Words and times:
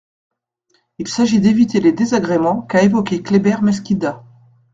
Il 0.97 1.07
s’agit 1.07 1.39
d’éviter 1.39 1.79
les 1.79 1.91
désagréments 1.91 2.63
qu’a 2.63 2.81
évoqués 2.81 3.21
Kléber 3.21 3.57
Mesquida. 3.61 4.23